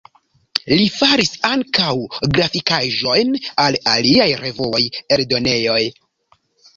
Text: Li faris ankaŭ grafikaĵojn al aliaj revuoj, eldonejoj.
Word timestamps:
Li 0.69 0.85
faris 0.93 1.29
ankaŭ 1.49 1.89
grafikaĵojn 2.37 3.35
al 3.65 3.77
aliaj 3.91 4.27
revuoj, 4.47 4.81
eldonejoj. 5.19 5.77